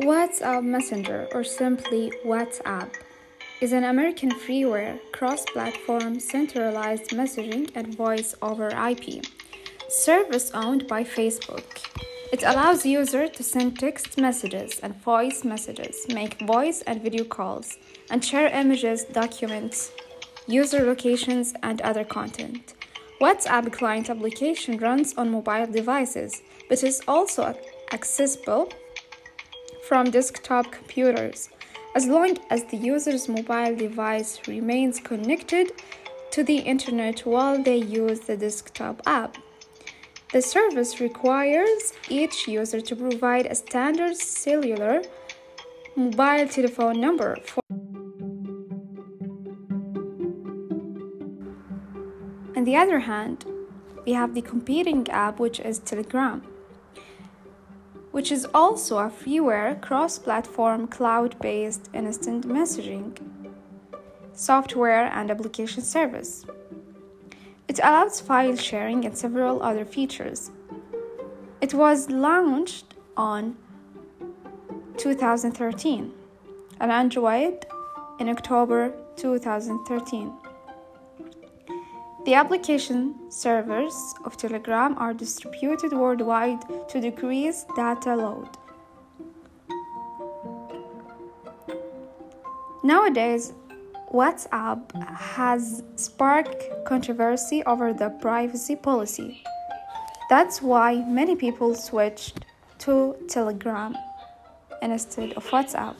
[0.00, 2.90] WhatsApp Messenger, or simply WhatsApp,
[3.60, 9.24] is an American freeware, cross platform, centralized messaging and voice over IP
[9.88, 11.62] service owned by Facebook.
[12.32, 17.78] It allows users to send text messages and voice messages, make voice and video calls,
[18.10, 19.92] and share images, documents,
[20.48, 22.74] user locations, and other content.
[23.20, 27.56] WhatsApp client application runs on mobile devices, but is also
[27.92, 28.68] accessible
[29.88, 31.50] from desktop computers
[31.94, 35.70] as long as the user's mobile device remains connected
[36.32, 39.36] to the internet while they use the desktop app.
[40.32, 45.02] The service requires each user to provide a standard cellular
[45.94, 47.60] mobile telephone number for
[52.56, 53.44] On the other hand,
[54.04, 56.42] we have the competing app which is Telegram
[58.14, 63.12] which is also a freeware cross platform cloud based instant messaging
[64.32, 66.46] software and application service.
[67.66, 70.52] It allows file sharing and several other features.
[71.60, 73.56] It was launched on
[74.96, 76.12] 2013
[76.80, 77.66] on Android
[78.20, 80.32] in October 2013.
[82.24, 83.94] The application servers
[84.24, 88.48] of Telegram are distributed worldwide to decrease data load.
[92.82, 93.52] Nowadays,
[94.10, 94.80] WhatsApp
[95.16, 99.44] has sparked controversy over the privacy policy.
[100.30, 102.46] That's why many people switched
[102.78, 103.94] to Telegram
[104.80, 105.96] instead of WhatsApp.